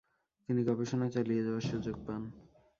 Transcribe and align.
তিনি 0.49 0.61
গবেষণা 0.69 1.07
চালিয়ে 1.15 1.45
যাওয়ার 1.45 1.67
সুযোগ 1.69 1.95
পান। 2.05 2.21